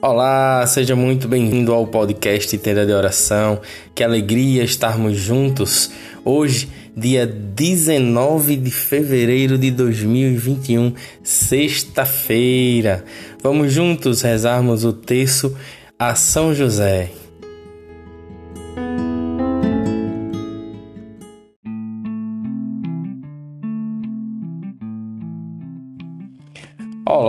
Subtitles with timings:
[0.00, 3.60] Olá, seja muito bem-vindo ao podcast Tenda de Oração.
[3.96, 5.90] Que alegria estarmos juntos.
[6.24, 13.04] Hoje, dia 19 de fevereiro de 2021, sexta-feira.
[13.42, 15.56] Vamos juntos rezarmos o terço
[15.98, 17.10] a São José.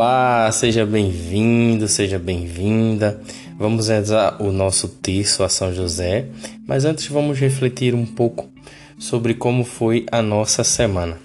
[0.02, 3.20] Olá, seja bem-vindo, seja bem-vinda.
[3.58, 6.26] Vamos rezar o nosso terço a São José,
[6.66, 8.50] mas antes vamos refletir um pouco
[8.98, 11.18] sobre como foi a nossa semana.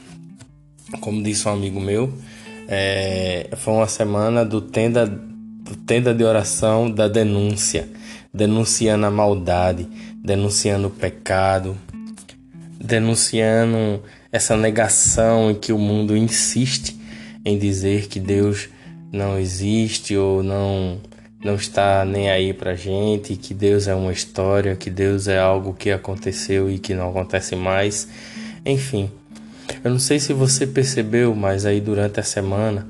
[1.00, 2.12] Como disse um amigo meu,
[2.66, 7.88] é, foi uma semana do tenda, do tenda de oração da denúncia,
[8.34, 11.76] denunciando a maldade, denunciando o pecado,
[12.80, 17.03] denunciando essa negação em que o mundo insiste
[17.44, 18.68] em dizer que Deus
[19.12, 21.00] não existe ou não
[21.44, 25.74] não está nem aí pra gente, que Deus é uma história, que Deus é algo
[25.74, 28.08] que aconteceu e que não acontece mais.
[28.64, 29.10] Enfim,
[29.84, 32.88] eu não sei se você percebeu, mas aí durante a semana,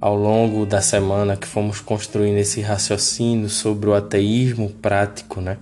[0.00, 5.56] ao longo da semana que fomos construindo esse raciocínio sobre o ateísmo prático, né?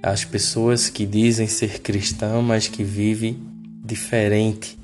[0.00, 3.36] As pessoas que dizem ser cristãs, mas que vivem
[3.84, 4.77] diferente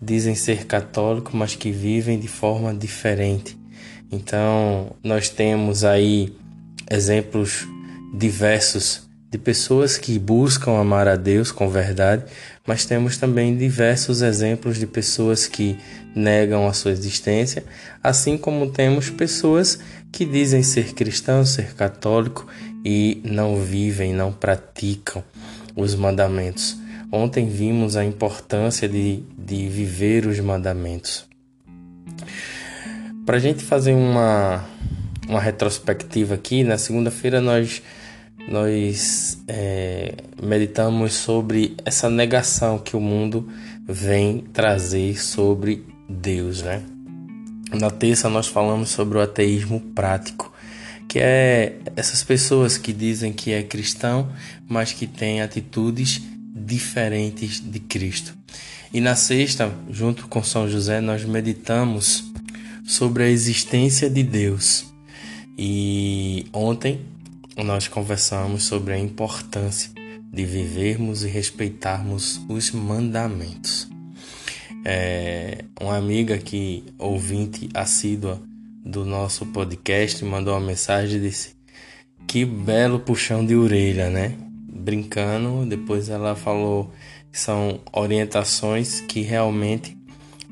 [0.00, 3.56] dizem ser católicos, mas que vivem de forma diferente.
[4.10, 6.36] Então, nós temos aí
[6.90, 7.66] exemplos
[8.14, 12.24] diversos de pessoas que buscam amar a Deus com verdade,
[12.66, 15.76] mas temos também diversos exemplos de pessoas que
[16.14, 17.64] negam a sua existência,
[18.02, 19.78] assim como temos pessoas
[20.12, 22.46] que dizem ser cristãos, ser católico
[22.84, 25.22] e não vivem, não praticam
[25.74, 26.76] os mandamentos.
[27.16, 31.26] Ontem vimos a importância de, de viver os mandamentos.
[33.24, 34.62] Para a gente fazer uma,
[35.26, 37.82] uma retrospectiva aqui, na segunda-feira nós,
[38.50, 43.48] nós é, meditamos sobre essa negação que o mundo
[43.88, 46.82] vem trazer sobre Deus, né?
[47.72, 50.52] Na terça nós falamos sobre o ateísmo prático,
[51.08, 54.28] que é essas pessoas que dizem que é cristão,
[54.68, 58.34] mas que têm atitudes diferentes de Cristo.
[58.92, 62.24] E na sexta, junto com São José, nós meditamos
[62.86, 64.86] sobre a existência de Deus.
[65.58, 67.00] E ontem
[67.56, 69.90] nós conversamos sobre a importância
[70.32, 73.88] de vivermos e respeitarmos os mandamentos.
[74.84, 78.40] É, uma amiga que ouvinte assídua
[78.84, 81.56] do nosso podcast mandou uma mensagem e disse:
[82.26, 84.45] Que belo puxão de orelha, né?
[84.76, 86.92] Brincando, depois ela falou
[87.32, 89.96] que são orientações que realmente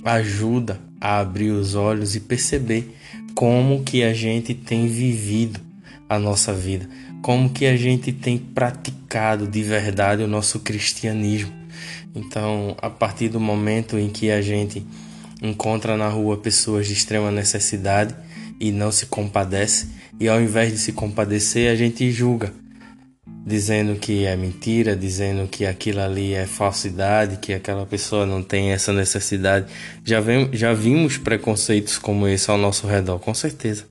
[0.05, 2.95] ajuda a abrir os olhos e perceber
[3.35, 5.61] como que a gente tem vivido
[6.09, 6.89] a nossa vida,
[7.23, 11.53] como que a gente tem praticado de verdade o nosso cristianismo.
[12.15, 14.87] Então, a partir do momento em que a gente
[15.43, 18.15] encontra na rua pessoas de extrema necessidade
[18.61, 19.89] e não se compadece,
[20.21, 22.53] e ao invés de se compadecer, a gente julga
[23.45, 28.71] dizendo que é mentira, dizendo que aquilo ali é falsidade, que aquela pessoa não tem
[28.71, 29.67] essa necessidade.
[30.03, 33.85] Já, vem, já vimos preconceitos como esse ao nosso redor, com certeza.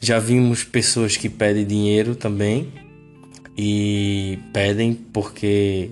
[0.00, 2.72] Já vimos pessoas que pedem dinheiro também
[3.56, 5.90] e pedem porque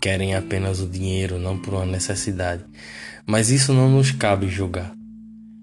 [0.00, 2.64] querem apenas o dinheiro, não por uma necessidade.
[3.24, 4.92] Mas isso não nos cabe julgar.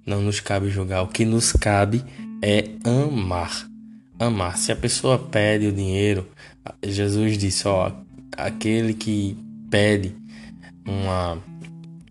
[0.05, 1.03] Não nos cabe julgar.
[1.03, 2.03] O que nos cabe
[2.41, 3.70] é amar
[4.25, 4.57] amar.
[4.57, 6.27] Se a pessoa pede o dinheiro,
[6.83, 7.91] Jesus disse: ó,
[8.37, 9.37] aquele que
[9.69, 10.15] pede
[10.85, 11.37] uma,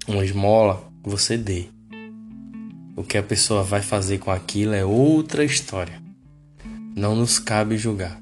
[0.06, 1.66] uma esmola, você dê.
[2.97, 6.00] O que a pessoa vai fazer com aquilo é outra história.
[6.94, 8.19] Não nos cabe julgar.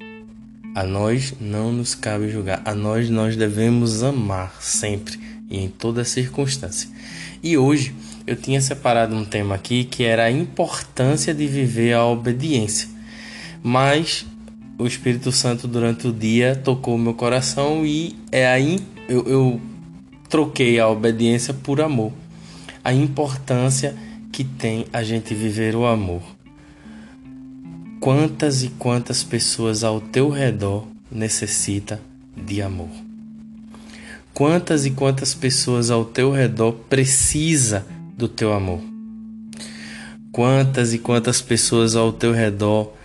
[0.75, 2.63] A nós não nos cabe julgar.
[2.65, 5.19] A nós nós devemos amar sempre
[5.51, 6.89] e em toda circunstância.
[7.43, 7.95] E hoje
[8.27, 12.98] eu tinha separado um tema aqui que era a importância de viver a obediência
[13.69, 14.25] mas
[14.79, 19.61] o Espírito Santo durante o dia tocou meu coração e é aí eu, eu
[20.27, 22.11] troquei a obediência por amor.
[22.83, 23.95] A importância
[24.33, 26.23] que tem a gente viver o amor.
[28.01, 32.01] Quantas e quantas pessoas ao teu redor necessita
[32.35, 32.89] de amor?
[34.33, 37.85] Quantas e quantas pessoas ao teu redor precisa
[38.17, 38.81] do teu amor?
[40.33, 42.97] Quantas e quantas pessoas ao teu redor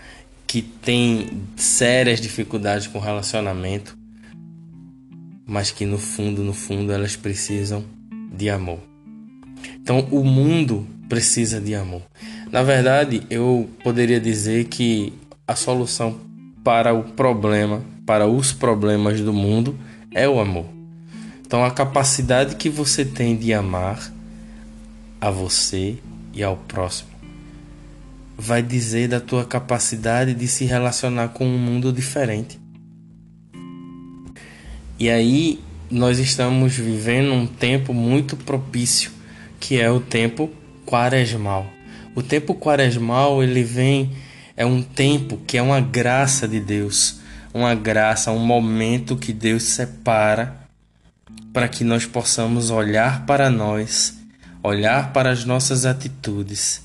[0.53, 3.97] que tem sérias dificuldades com relacionamento,
[5.47, 7.83] mas que no fundo, no fundo, elas precisam
[8.31, 8.77] de amor.
[9.81, 12.03] Então, o mundo precisa de amor.
[12.51, 15.11] Na verdade, eu poderia dizer que
[15.47, 16.19] a solução
[16.63, 19.75] para o problema, para os problemas do mundo,
[20.11, 20.67] é o amor.
[21.43, 24.13] Então, a capacidade que você tem de amar
[25.19, 25.97] a você
[26.31, 27.12] e ao próximo
[28.37, 32.59] vai dizer da tua capacidade de se relacionar com um mundo diferente.
[34.99, 35.59] E aí
[35.89, 39.11] nós estamos vivendo um tempo muito propício,
[39.59, 40.51] que é o tempo
[40.85, 41.65] quaresmal.
[42.15, 44.11] O tempo quaresmal, ele vem
[44.55, 47.19] é um tempo que é uma graça de Deus,
[47.53, 50.61] uma graça, um momento que Deus separa
[51.51, 54.15] para que nós possamos olhar para nós,
[54.63, 56.83] olhar para as nossas atitudes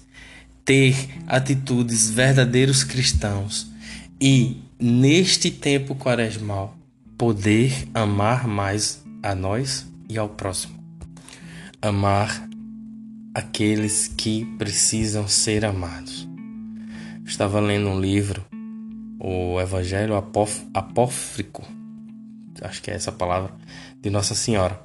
[0.69, 3.73] ter atitudes verdadeiros cristãos
[4.21, 6.77] e, neste tempo quaresmal,
[7.17, 10.75] poder amar mais a nós e ao próximo.
[11.81, 12.47] Amar
[13.33, 16.29] aqueles que precisam ser amados.
[17.25, 18.45] Estava lendo um livro,
[19.19, 21.67] o Evangelho Apóf Apófrico,
[22.61, 23.55] acho que é essa palavra,
[24.03, 24.79] de Nossa Senhora.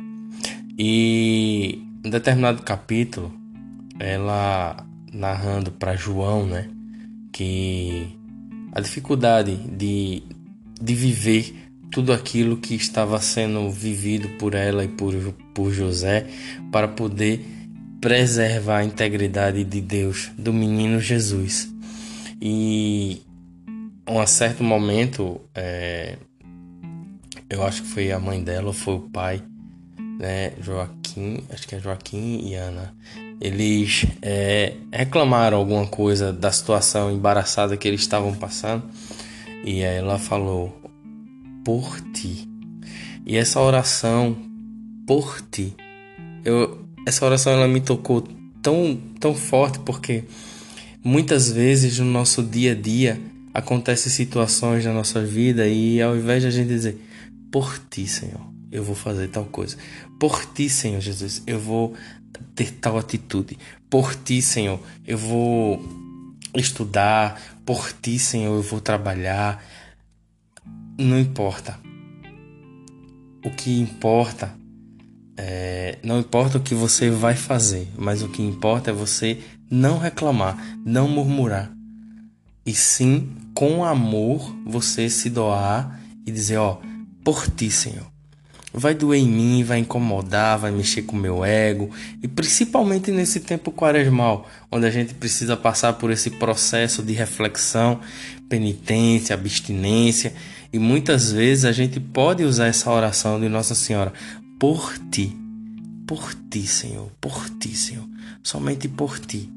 [0.80, 3.34] E em determinado capítulo,
[4.00, 6.70] ela narrando para João, né,
[7.32, 8.08] que
[8.72, 10.24] a dificuldade de,
[10.82, 11.56] de viver
[11.92, 15.14] tudo aquilo que estava sendo vivido por ela e por,
[15.54, 16.28] por José
[16.72, 17.46] para poder
[18.02, 21.72] preservar a integridade de Deus, do menino Jesus.
[22.42, 23.22] E
[24.08, 26.18] um certo momento, é,
[27.50, 29.44] eu acho que foi a mãe dela foi o pai,
[30.20, 32.94] né, Joaquim, acho que é Joaquim e Ana,
[33.44, 38.84] eles é, reclamaram alguma coisa da situação embaraçada que eles estavam passando.
[39.66, 40.82] E aí ela falou
[41.66, 42.48] por ti.
[43.26, 44.38] E essa oração
[45.06, 45.76] por ti.
[46.46, 48.26] Eu essa oração ela me tocou
[48.62, 50.24] tão tão forte porque
[51.04, 53.20] muitas vezes no nosso dia a dia
[53.54, 56.98] acontecem situações na nossa vida e ao invés de a gente dizer
[57.52, 58.40] por ti Senhor
[58.72, 59.76] eu vou fazer tal coisa.
[60.18, 61.94] Por ti Senhor Jesus eu vou
[62.56, 63.58] ter tal atitude.
[63.90, 65.82] Por ti, Senhor, eu vou
[66.56, 67.42] estudar.
[67.66, 69.64] Por ti, Senhor, eu vou trabalhar.
[70.98, 71.80] Não importa.
[73.46, 74.54] O que importa
[75.36, 79.98] é, não importa o que você vai fazer, mas o que importa é você não
[79.98, 81.72] reclamar, não murmurar,
[82.66, 86.80] e sim com amor você se doar e dizer: Ó,
[87.24, 88.13] por ti, Senhor,
[88.74, 91.92] vai doer em mim, vai incomodar, vai mexer com o meu ego,
[92.22, 98.00] e principalmente nesse tempo quaresmal, onde a gente precisa passar por esse processo de reflexão,
[98.50, 100.34] penitência, abstinência,
[100.72, 104.12] e muitas vezes a gente pode usar essa oração de Nossa Senhora
[104.60, 105.38] por ti,
[106.08, 108.06] por ti, Senhor, por ti, Senhor,
[108.42, 109.50] somente por ti.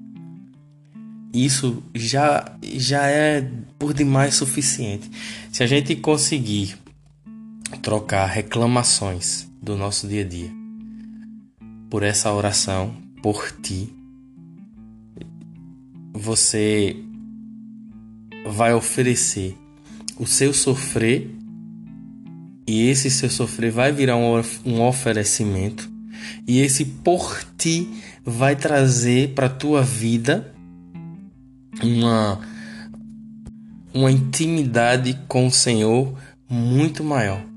[1.32, 3.46] Isso já já é
[3.78, 5.10] por demais suficiente.
[5.52, 6.76] Se a gente conseguir
[7.82, 10.50] trocar reclamações do nosso dia a dia.
[11.90, 13.92] Por essa oração, por ti,
[16.12, 16.96] você
[18.46, 19.56] vai oferecer
[20.18, 21.30] o seu sofrer
[22.66, 25.90] e esse seu sofrer vai virar um oferecimento
[26.46, 27.88] e esse por ti
[28.24, 30.52] vai trazer para tua vida
[31.82, 32.40] uma
[33.92, 36.16] uma intimidade com o Senhor
[36.48, 37.55] muito maior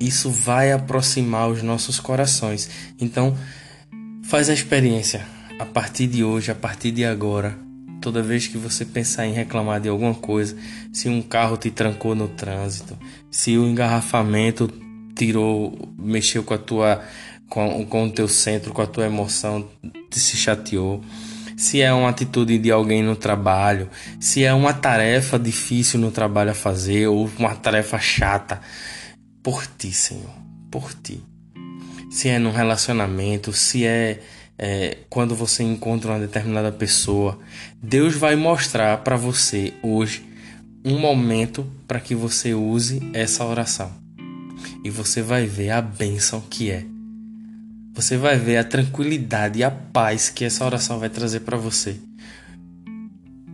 [0.00, 2.68] isso vai aproximar os nossos corações.
[3.00, 3.36] Então,
[4.22, 5.26] faz a experiência
[5.58, 7.58] a partir de hoje, a partir de agora.
[8.00, 10.56] Toda vez que você pensar em reclamar de alguma coisa,
[10.92, 12.96] se um carro te trancou no trânsito,
[13.30, 14.70] se o engarrafamento
[15.16, 17.02] tirou, mexeu com a tua
[17.48, 19.68] com, com o teu centro, com a tua emoção,
[20.10, 21.02] te se chateou,
[21.56, 23.88] se é uma atitude de alguém no trabalho,
[24.20, 28.60] se é uma tarefa difícil no trabalho a fazer ou uma tarefa chata,
[29.42, 30.34] por ti, Senhor,
[30.70, 31.20] por ti.
[32.10, 34.20] Se é num relacionamento, se é,
[34.58, 37.38] é quando você encontra uma determinada pessoa,
[37.82, 40.24] Deus vai mostrar para você hoje
[40.84, 43.92] um momento para que você use essa oração.
[44.84, 46.84] E você vai ver a bênção que é.
[47.94, 51.96] Você vai ver a tranquilidade e a paz que essa oração vai trazer para você.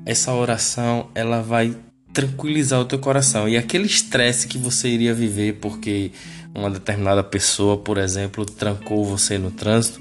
[0.05, 1.75] Essa oração, ela vai
[2.14, 3.49] tranquilizar o teu coração.
[3.49, 6.12] E aquele estresse que você iria viver porque
[6.54, 10.00] uma determinada pessoa, por exemplo, trancou você no trânsito,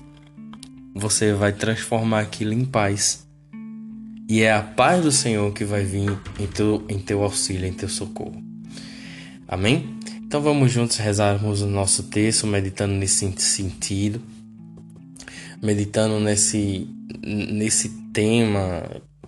[0.94, 3.28] você vai transformar aquilo em paz.
[4.30, 7.74] E é a paz do Senhor que vai vir em teu, em teu auxílio, em
[7.74, 8.42] teu socorro.
[9.48, 9.98] Amém?
[10.22, 14.22] Então vamos juntos rezarmos o nosso texto, meditando nesse sentido,
[15.62, 16.88] meditando nesse,
[17.22, 18.84] nesse tema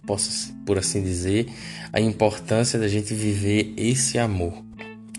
[0.06, 1.48] posso por assim dizer,
[1.94, 4.54] a importância da gente viver esse amor.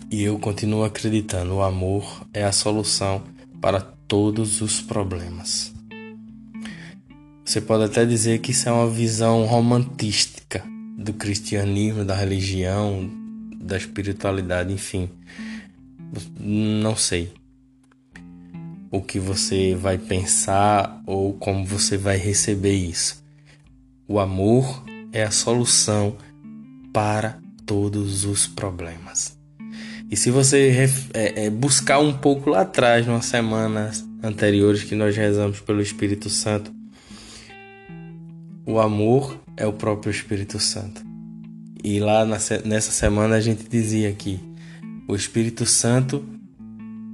[0.09, 3.23] E eu continuo acreditando, o amor é a solução
[3.59, 5.73] para todos os problemas.
[7.43, 10.63] Você pode até dizer que isso é uma visão romantística
[10.97, 13.09] do cristianismo, da religião,
[13.59, 15.09] da espiritualidade, enfim.
[16.39, 17.31] Não sei
[18.91, 23.23] o que você vai pensar ou como você vai receber isso.
[24.07, 26.15] O amor é a solução
[26.93, 29.37] para todos os problemas.
[30.09, 35.15] E se você é, é, buscar um pouco lá atrás, nas semanas anteriores que nós
[35.17, 36.73] rezamos pelo Espírito Santo,
[38.65, 41.05] o amor é o próprio Espírito Santo.
[41.83, 44.39] E lá nessa semana a gente dizia que
[45.07, 46.23] o Espírito Santo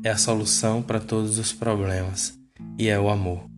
[0.03, 2.37] é a solução para todos os problemas
[2.77, 3.52] e é o amor.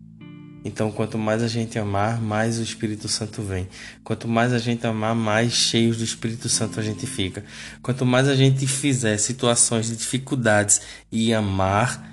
[0.66, 3.68] Então, quanto mais a gente amar, mais o Espírito Santo vem.
[4.02, 7.44] Quanto mais a gente amar, mais cheios do Espírito Santo a gente fica.
[7.80, 10.80] Quanto mais a gente fizer situações de dificuldades
[11.12, 12.12] e amar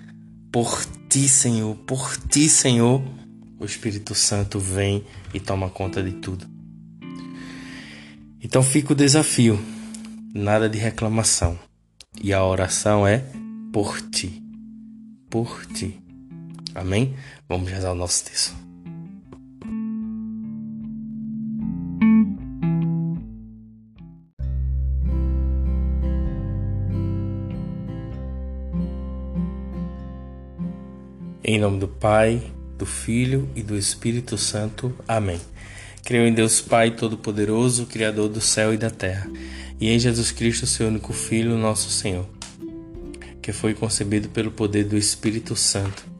[0.51, 3.03] por ti, Senhor, por ti, Senhor,
[3.59, 6.45] o Espírito Santo vem e toma conta de tudo.
[8.39, 9.59] Então fica o desafio,
[10.31, 11.57] nada de reclamação.
[12.21, 13.25] E a oração é
[13.71, 14.43] por ti,
[15.27, 15.99] por ti.
[16.75, 17.15] Amém?
[17.53, 18.55] Vamos rezar o nosso texto.
[31.43, 32.41] Em nome do Pai,
[32.75, 34.91] do Filho e do Espírito Santo.
[35.07, 35.39] Amém.
[36.03, 39.29] Creio em Deus Pai Todo-Poderoso, Criador do céu e da terra,
[39.79, 42.27] e em Jesus Cristo, seu único Filho, nosso Senhor,
[43.43, 46.12] que foi concebido pelo poder do Espírito Santo.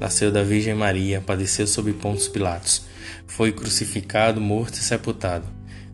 [0.00, 2.86] Nasceu da Virgem Maria, padeceu sob Pontos Pilatos,
[3.26, 5.46] foi crucificado, morto e sepultado.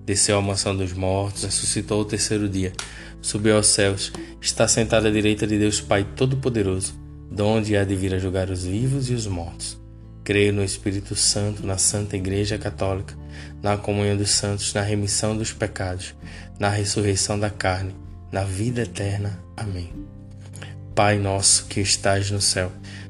[0.04, 2.73] Desceu à mansão dos mortos, ressuscitou ao terceiro dia,
[3.20, 6.94] subiu aos céus, está sentado à direita de Deus Pai Todo-Poderoso,
[7.30, 9.78] donde há de vir a julgar os vivos e os mortos.
[10.25, 13.16] Creio no Espírito Santo, na Santa Igreja Católica,
[13.62, 16.14] na comunhão dos santos, na remissão dos pecados,
[16.59, 17.94] na ressurreição da carne,
[18.30, 19.38] na vida eterna.
[19.56, 19.92] Amém.
[20.94, 22.70] Pai nosso que estais no céu,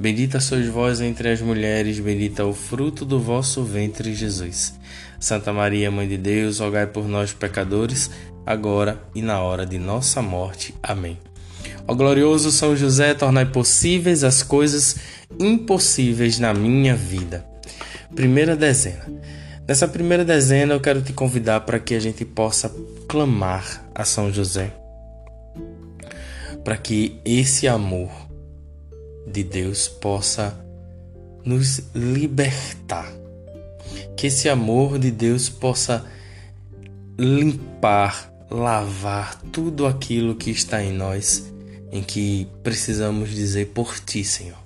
[0.00, 4.78] Bendita sois vós entre as mulheres, bendito é o fruto do vosso ventre, Jesus.
[5.18, 8.08] Santa Maria, Mãe de Deus, rogai por nós, pecadores,
[8.46, 10.72] agora e na hora de nossa morte.
[10.80, 11.18] Amém.
[11.84, 14.98] Ó glorioso São José, tornai possíveis as coisas
[15.36, 17.44] impossíveis na minha vida.
[18.14, 19.04] Primeira dezena.
[19.66, 22.72] Nessa primeira dezena, eu quero te convidar para que a gente possa
[23.08, 24.72] clamar a São José,
[26.62, 28.27] para que esse amor
[29.32, 30.58] de Deus possa
[31.44, 33.12] nos libertar,
[34.16, 36.04] que esse amor de Deus possa
[37.18, 41.52] limpar, lavar tudo aquilo que está em nós,
[41.90, 44.58] em que precisamos dizer por ti, Senhor.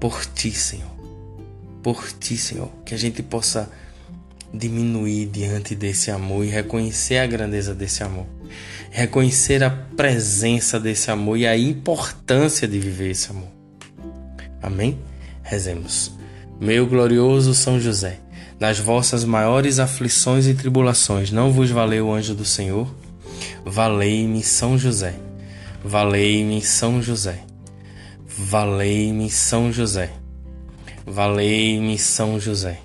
[0.00, 0.90] Por ti, Senhor.
[1.82, 3.70] Por ti, Senhor, que a gente possa
[4.52, 8.26] diminuir diante desse amor e reconhecer a grandeza desse amor,
[8.90, 13.48] reconhecer a presença desse amor e a importância de viver esse amor.
[14.62, 14.98] Amém?
[15.42, 16.12] Rezemos.
[16.60, 18.18] Meu glorioso São José,
[18.58, 22.94] nas vossas maiores aflições e tribulações, não vos valeu o anjo do Senhor?
[23.64, 25.14] Valei-me São José.
[25.82, 27.40] Valei-me São José.
[28.26, 30.10] Valei-me São José.
[31.06, 32.78] Valei-me São José.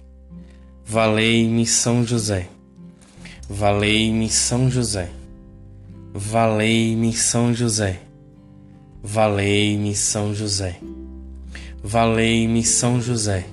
[0.86, 2.48] Valei-me São José.
[3.50, 5.10] Valei-me São José.
[6.18, 8.00] Valei-me São José.
[9.04, 10.80] Valei-me São José.
[11.84, 13.46] Valei-me São José.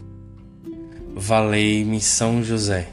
[1.12, 2.88] Valei-me São José.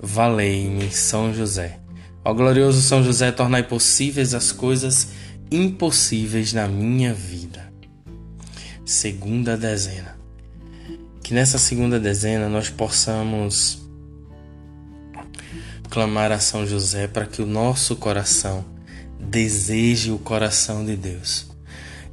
[0.00, 1.78] Valei-me São José.
[2.24, 5.08] Ó glorioso São José, tornai possíveis as coisas
[5.50, 7.70] impossíveis na minha vida.
[8.86, 10.16] Segunda dezena.
[11.22, 13.85] Que nessa segunda dezena nós possamos
[15.86, 18.64] clamar a São José para que o nosso coração
[19.18, 21.46] deseje o coração de Deus.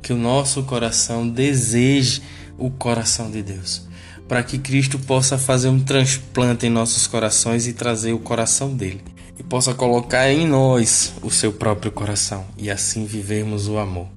[0.01, 2.21] Que o nosso coração deseje
[2.57, 3.87] o coração de Deus.
[4.27, 9.03] Para que Cristo possa fazer um transplante em nossos corações e trazer o coração dele.
[9.37, 12.45] E possa colocar em nós o seu próprio coração.
[12.57, 14.07] E assim vivermos o amor.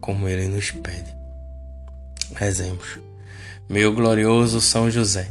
[0.00, 1.14] como ele nos pede.
[2.34, 2.98] Rezemos.
[3.68, 5.30] Meu glorioso São José,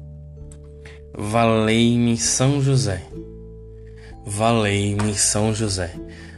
[1.13, 3.03] Valei-me São José.
[4.25, 5.93] Valei-me São José.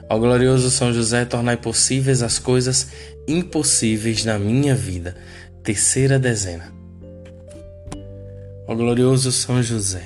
[0.10, 2.88] Ó glorioso São José, tornai possíveis as coisas
[3.27, 5.15] impossíveis na minha vida.
[5.63, 6.74] Terceira dezena.
[8.68, 10.03] Ó glorioso São José,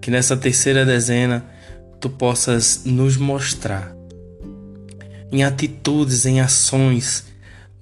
[0.00, 1.44] que nessa terceira dezena
[2.00, 3.94] tu possas nos mostrar
[5.34, 7.24] em atitudes, em ações,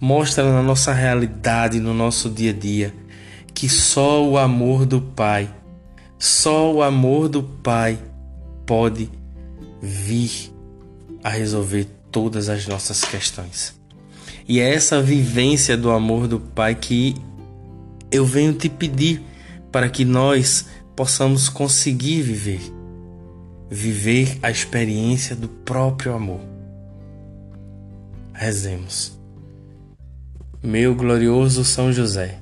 [0.00, 2.94] mostra na nossa realidade, no nosso dia a dia,
[3.52, 5.50] que só o amor do Pai,
[6.22, 7.98] só o amor do Pai
[8.64, 9.10] pode
[9.80, 10.54] vir
[11.20, 13.74] a resolver todas as nossas questões.
[14.46, 17.16] E é essa vivência do amor do Pai que
[18.08, 19.20] eu venho te pedir
[19.72, 22.60] para que nós possamos conseguir viver
[23.68, 26.40] viver a experiência do próprio amor.
[28.32, 29.18] Rezemos.
[30.62, 32.41] Meu glorioso São José,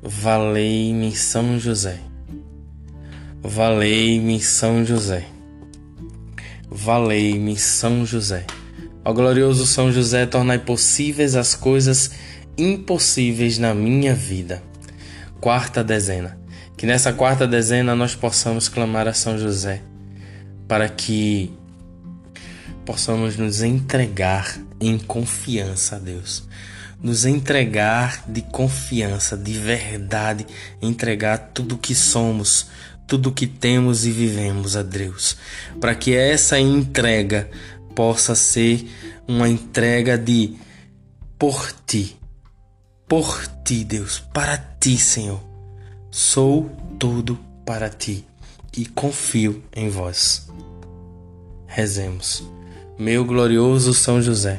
[0.00, 1.98] Valei-me São José.
[3.42, 5.26] Valei-me São José.
[6.70, 8.44] Valei-me São José.
[9.04, 12.12] Ó glorioso São José, tornai possíveis as coisas
[12.56, 14.62] impossíveis na minha vida.
[15.40, 16.38] Quarta dezena.
[16.76, 19.82] Que nessa quarta dezena nós possamos clamar a São José
[20.68, 21.52] para que
[22.86, 26.46] possamos nos entregar em confiança a Deus.
[27.00, 30.46] Nos entregar de confiança, de verdade,
[30.82, 32.66] entregar tudo o que somos,
[33.06, 35.36] tudo o que temos e vivemos a Deus,
[35.80, 37.48] para que essa entrega
[37.94, 38.88] possa ser
[39.26, 40.56] uma entrega de
[41.38, 42.16] por ti,
[43.06, 45.40] por ti, Deus, para ti, Senhor.
[46.10, 48.24] Sou tudo para ti
[48.76, 50.48] e confio em vós.
[51.66, 52.42] Rezemos
[52.98, 54.58] meu glorioso São José.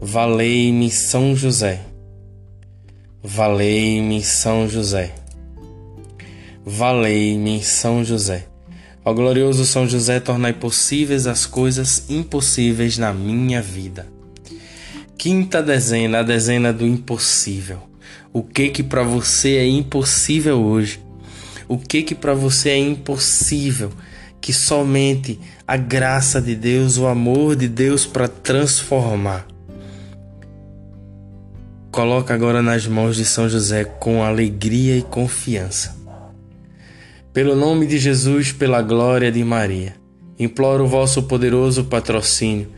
[0.00, 1.80] Valei-me São José.
[3.20, 5.12] Valei-me São José.
[6.64, 8.46] Valei-me São José.
[9.04, 14.06] Ó glorioso São José, tornai possíveis as coisas impossíveis na minha vida.
[15.18, 17.80] Quinta dezena, a dezena do impossível.
[18.32, 21.00] O que que para você é impossível hoje?
[21.66, 23.90] O que que para você é impossível?
[24.40, 29.57] Que somente a graça de Deus, o amor de Deus para transformar
[31.98, 35.96] coloca agora nas mãos de São José com alegria e confiança.
[37.32, 39.96] Pelo nome de Jesus, pela glória de Maria,
[40.38, 42.68] imploro o vosso poderoso patrocínio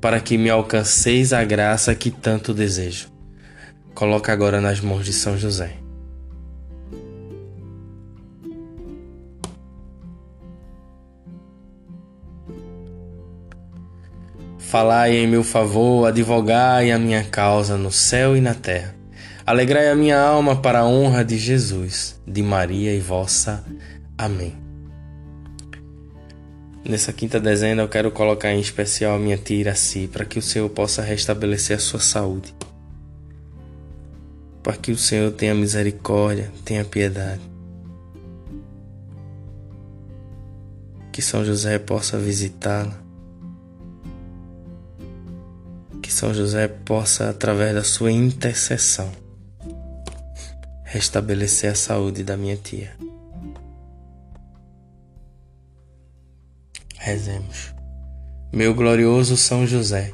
[0.00, 3.08] para que me alcanceis a graça que tanto desejo.
[3.94, 5.74] Coloca agora nas mãos de São José.
[14.70, 18.94] Falai em meu favor, advogai a minha causa no céu e na terra.
[19.44, 23.64] Alegrai a minha alma para a honra de Jesus, de Maria e vossa.
[24.16, 24.54] Amém.
[26.88, 30.42] Nessa quinta dezena eu quero colocar em especial a minha tia Iraci, para que o
[30.42, 32.54] Senhor possa restabelecer a sua saúde.
[34.62, 37.40] Para que o Senhor tenha misericórdia, tenha piedade.
[41.10, 43.09] Que São José possa visitá-la
[46.10, 49.08] que São José possa, através da sua intercessão,
[50.82, 52.92] restabelecer a saúde da minha tia.
[56.96, 57.72] Rezemos.
[58.52, 60.12] Meu glorioso São José,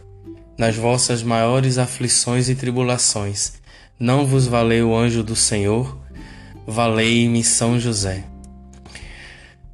[0.59, 3.55] nas vossas maiores aflições e tribulações,
[3.99, 5.99] não vos valeu o anjo do Senhor?
[6.67, 8.23] Valei-me São José.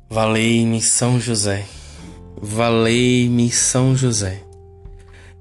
[0.09, 1.65] Valei-me São José.
[2.41, 4.52] Valei-me São José.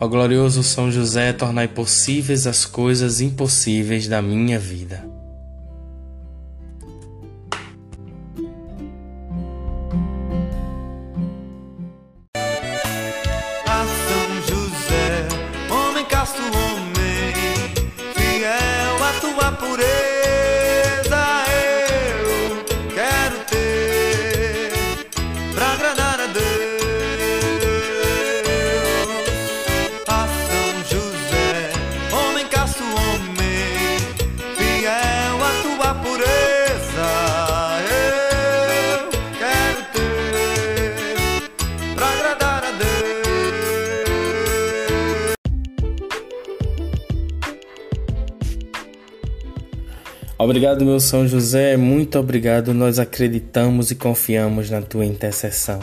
[0.00, 5.17] Ó glorioso São José, tornai possíveis as coisas impossíveis da minha vida.
[50.48, 52.72] Obrigado, meu São José, muito obrigado.
[52.72, 55.78] Nós acreditamos e confiamos na tua intercessão.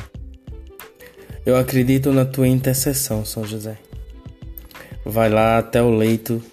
[1.46, 3.78] Eu acredito na tua intercessão, São José.
[5.06, 6.44] Vai lá até o leito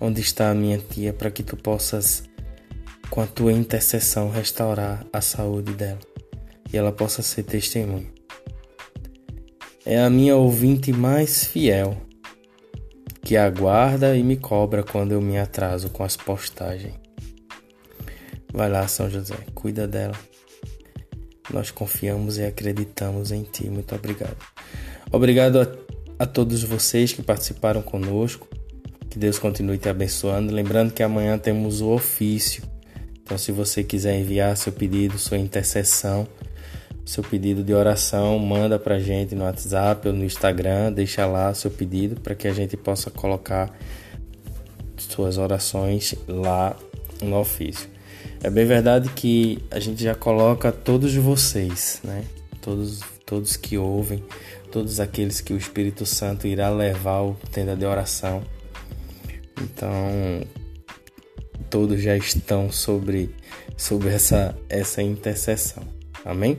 [0.00, 2.22] onde está a minha tia para que tu possas,
[3.10, 6.00] com a tua intercessão, restaurar a saúde dela
[6.72, 8.10] e ela possa ser testemunha.
[9.84, 11.98] É a minha ouvinte mais fiel
[13.20, 17.07] que aguarda e me cobra quando eu me atraso com as postagens.
[18.52, 20.14] Vai lá, São José, cuida dela.
[21.52, 23.68] Nós confiamos e acreditamos em Ti.
[23.68, 24.36] Muito obrigado.
[25.10, 25.68] Obrigado a,
[26.18, 28.46] a todos vocês que participaram conosco.
[29.08, 30.52] Que Deus continue te abençoando.
[30.52, 32.62] Lembrando que amanhã temos o ofício.
[33.22, 36.26] Então, se você quiser enviar seu pedido, sua intercessão,
[37.04, 41.70] seu pedido de oração, manda pra gente no WhatsApp ou no Instagram, deixa lá seu
[41.70, 43.70] pedido para que a gente possa colocar
[44.96, 46.76] suas orações lá
[47.22, 47.88] no ofício.
[48.40, 52.24] É bem verdade que a gente já coloca todos vocês, né?
[52.60, 54.22] Todos, todos que ouvem,
[54.70, 58.42] todos aqueles que o Espírito Santo irá levar ao tenda de oração.
[59.60, 59.90] Então,
[61.68, 63.34] todos já estão sobre,
[63.76, 65.82] sobre essa, essa intercessão.
[66.24, 66.58] Amém?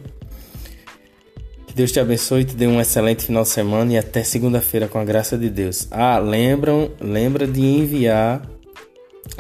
[1.66, 5.00] Que Deus te abençoe, te dê um excelente final de semana e até segunda-feira com
[5.00, 5.88] a graça de Deus.
[5.92, 8.42] Ah, lembram, lembra de enviar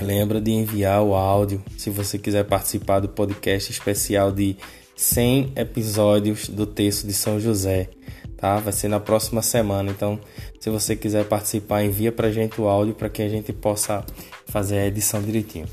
[0.02, 4.56] Lembra de enviar o áudio se você quiser participar do podcast especial de
[4.96, 7.90] 100 episódios do texto de São José,
[8.38, 8.58] tá?
[8.58, 9.92] Vai ser na próxima semana.
[9.92, 10.20] Então,
[10.60, 14.06] se você quiser participar, envia pra gente o áudio para que a gente possa
[14.46, 15.68] fazer a edição direitinho.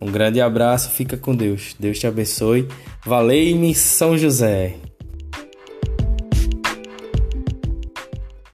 [0.00, 1.74] Um grande abraço, fica com Deus.
[1.78, 2.68] Deus te abençoe.
[3.04, 4.89] Valei-me São José.